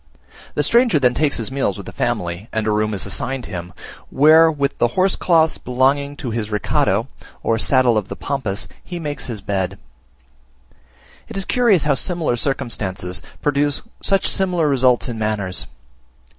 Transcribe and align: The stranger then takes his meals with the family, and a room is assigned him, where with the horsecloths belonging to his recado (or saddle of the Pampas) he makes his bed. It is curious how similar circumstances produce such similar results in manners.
The 0.55 0.63
stranger 0.63 0.97
then 0.97 1.13
takes 1.13 1.37
his 1.37 1.51
meals 1.51 1.77
with 1.77 1.85
the 1.85 1.91
family, 1.91 2.49
and 2.51 2.65
a 2.65 2.71
room 2.71 2.95
is 2.95 3.05
assigned 3.05 3.45
him, 3.45 3.71
where 4.09 4.49
with 4.51 4.75
the 4.79 4.87
horsecloths 4.97 5.59
belonging 5.59 6.15
to 6.17 6.31
his 6.31 6.49
recado 6.49 7.05
(or 7.43 7.59
saddle 7.59 7.99
of 7.99 8.07
the 8.07 8.15
Pampas) 8.15 8.67
he 8.83 8.97
makes 8.97 9.27
his 9.27 9.41
bed. 9.43 9.77
It 11.27 11.37
is 11.37 11.45
curious 11.45 11.83
how 11.83 11.93
similar 11.93 12.35
circumstances 12.35 13.21
produce 13.43 13.83
such 14.01 14.27
similar 14.27 14.67
results 14.67 15.07
in 15.07 15.19
manners. 15.19 15.67